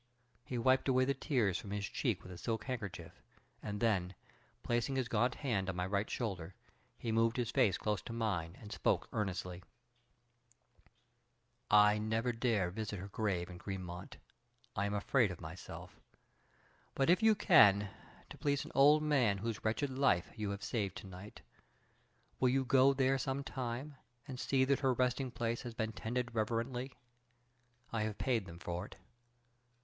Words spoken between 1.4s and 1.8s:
from